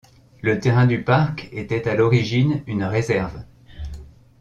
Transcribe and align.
Le 0.41 0.57
terrain 0.59 0.87
du 0.87 1.03
parc 1.03 1.47
était 1.51 1.87
à 1.87 1.93
l'origine 1.93 2.63
une 2.65 2.83
réserve. 2.85 3.43